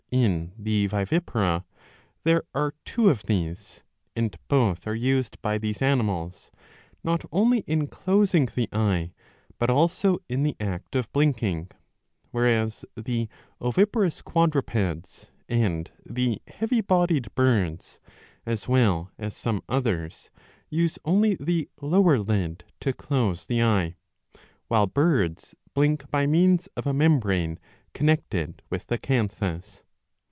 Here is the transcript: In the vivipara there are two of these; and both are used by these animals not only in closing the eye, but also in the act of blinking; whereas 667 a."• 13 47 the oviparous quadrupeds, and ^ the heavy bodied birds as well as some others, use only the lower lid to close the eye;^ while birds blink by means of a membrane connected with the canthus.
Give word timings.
In 0.11 0.51
the 0.59 0.87
vivipara 0.87 1.63
there 2.25 2.43
are 2.53 2.73
two 2.83 3.09
of 3.09 3.23
these; 3.27 3.81
and 4.13 4.37
both 4.49 4.85
are 4.85 4.93
used 4.93 5.41
by 5.41 5.57
these 5.57 5.81
animals 5.81 6.51
not 7.01 7.23
only 7.31 7.59
in 7.59 7.87
closing 7.87 8.45
the 8.47 8.67
eye, 8.73 9.13
but 9.57 9.69
also 9.69 10.17
in 10.27 10.43
the 10.43 10.57
act 10.59 10.97
of 10.97 11.09
blinking; 11.13 11.71
whereas 12.31 12.83
667 12.97 13.21
a."• 13.25 13.67
13 13.73 13.85
47 13.85 13.85
the 13.85 13.85
oviparous 14.05 14.21
quadrupeds, 14.21 15.31
and 15.47 15.91
^ 16.09 16.13
the 16.13 16.41
heavy 16.53 16.81
bodied 16.81 17.33
birds 17.33 17.99
as 18.45 18.67
well 18.67 19.09
as 19.17 19.33
some 19.33 19.61
others, 19.69 20.29
use 20.69 20.99
only 21.05 21.35
the 21.39 21.69
lower 21.79 22.19
lid 22.19 22.65
to 22.81 22.91
close 22.91 23.45
the 23.45 23.63
eye;^ 23.63 23.95
while 24.67 24.87
birds 24.87 25.55
blink 25.73 26.11
by 26.11 26.27
means 26.27 26.67
of 26.75 26.85
a 26.85 26.93
membrane 26.93 27.57
connected 27.93 28.61
with 28.69 28.87
the 28.87 28.97
canthus. 28.97 29.83